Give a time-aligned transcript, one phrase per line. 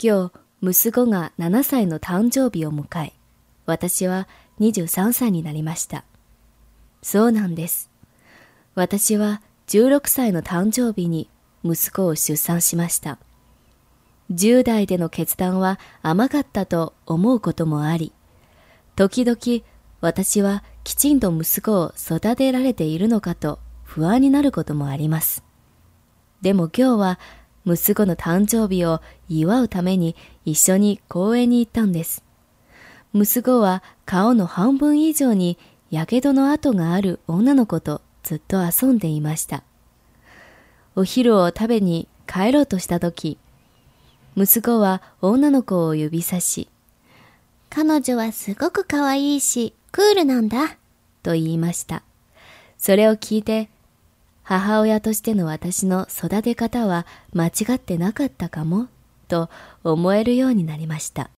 [0.00, 0.32] 今日、
[0.62, 3.12] 息子が7歳の誕生日を迎え、
[3.66, 4.28] 私は
[4.60, 6.04] 23歳になりました。
[7.02, 7.90] そうなんです。
[8.74, 11.28] 私は16歳の誕生日に
[11.64, 13.18] 息子を出産しました。
[14.30, 18.12] 10代での決断は甘かったと思うこともあり、
[18.96, 19.64] 時々
[20.00, 25.44] 私はきちんと息子を育てられているのかと不安になることもあります。
[26.40, 27.20] でも今日は
[27.64, 32.24] 息子の誕生日を祝うために一緒に公園に行ったんです。
[33.14, 35.58] 息子は顔の半分以上に
[35.90, 39.62] 火傷の跡がある女の子とずっと遊んでいました。
[40.96, 43.38] お昼を食べに帰ろうとしたとき、
[44.36, 46.68] 息子は女の子を指さし、
[47.68, 50.76] 彼女はすごく可愛いし、クールなんだ、
[51.22, 52.02] と言いました。
[52.78, 53.70] それを聞いて、
[54.42, 58.88] 母親としての私の育て方は間違ってなかったかも、
[59.28, 59.48] と
[59.84, 61.30] 思えるようになりました。